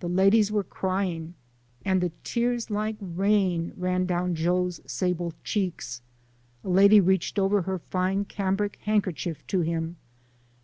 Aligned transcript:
The 0.00 0.08
ladies 0.08 0.50
were 0.50 0.64
crying, 0.64 1.34
and 1.84 2.00
the 2.00 2.10
tears 2.24 2.70
like 2.70 2.96
rain 3.00 3.72
ran 3.76 4.04
down 4.04 4.34
Joe's 4.34 4.80
sable 4.84 5.32
cheeks. 5.44 6.02
A 6.64 6.68
lady 6.68 7.00
reached 7.00 7.38
over 7.38 7.62
her 7.62 7.78
fine 7.78 8.24
cambric 8.24 8.80
handkerchief 8.82 9.46
to 9.46 9.60
him. 9.60 9.94